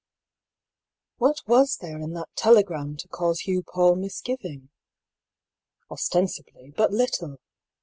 What 1.17 1.41
was 1.45 1.77
there 1.77 1.99
in 1.99 2.13
that 2.13 2.35
telegram 2.35 2.97
to 2.97 3.07
cause 3.07 3.41
Hugh 3.41 3.61
Paull 3.61 3.95
misgiviDg? 3.97 4.69
Ostensibly, 5.91 6.71
but 6.75 6.91
little. 6.91 7.37